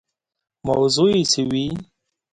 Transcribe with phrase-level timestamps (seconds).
[0.67, 1.65] موضوع یې څه وي.